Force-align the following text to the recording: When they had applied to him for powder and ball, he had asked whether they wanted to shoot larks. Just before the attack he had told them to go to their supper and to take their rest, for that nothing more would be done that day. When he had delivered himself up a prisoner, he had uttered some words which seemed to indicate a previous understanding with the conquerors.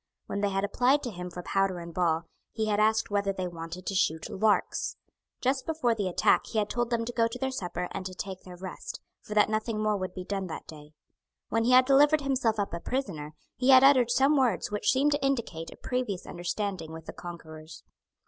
When 0.25 0.41
they 0.41 0.49
had 0.49 0.63
applied 0.63 1.03
to 1.03 1.11
him 1.11 1.29
for 1.29 1.43
powder 1.43 1.77
and 1.77 1.93
ball, 1.93 2.23
he 2.51 2.65
had 2.65 2.79
asked 2.79 3.11
whether 3.11 3.31
they 3.31 3.47
wanted 3.47 3.85
to 3.85 3.93
shoot 3.93 4.31
larks. 4.31 4.95
Just 5.41 5.67
before 5.67 5.93
the 5.93 6.07
attack 6.07 6.47
he 6.47 6.57
had 6.57 6.71
told 6.71 6.89
them 6.89 7.05
to 7.05 7.13
go 7.13 7.27
to 7.27 7.37
their 7.37 7.51
supper 7.51 7.87
and 7.91 8.03
to 8.07 8.15
take 8.15 8.41
their 8.41 8.55
rest, 8.57 8.99
for 9.21 9.35
that 9.35 9.47
nothing 9.47 9.79
more 9.79 9.95
would 9.97 10.15
be 10.15 10.23
done 10.25 10.47
that 10.47 10.65
day. 10.65 10.93
When 11.49 11.65
he 11.65 11.73
had 11.73 11.85
delivered 11.85 12.21
himself 12.21 12.57
up 12.57 12.73
a 12.73 12.79
prisoner, 12.79 13.35
he 13.55 13.69
had 13.69 13.83
uttered 13.83 14.09
some 14.09 14.35
words 14.35 14.71
which 14.71 14.89
seemed 14.91 15.11
to 15.11 15.23
indicate 15.23 15.69
a 15.71 15.77
previous 15.77 16.25
understanding 16.25 16.93
with 16.93 17.05
the 17.05 17.13
conquerors. 17.13 17.83